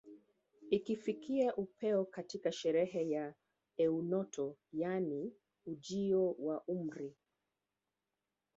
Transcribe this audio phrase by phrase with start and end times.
[0.69, 3.33] Ikifikia upeo katika sherehe ya
[3.77, 5.33] eunoto yaani
[5.65, 7.15] ujio wa umri